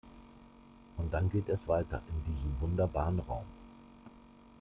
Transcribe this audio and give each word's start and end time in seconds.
Und 0.97 1.13
dann 1.13 1.29
geht 1.29 1.47
es 1.47 1.67
weiter 1.67 2.01
in 2.09 2.23
diesem 2.33 2.59
wunderbaren 2.59 3.19
Raum. 3.19 3.45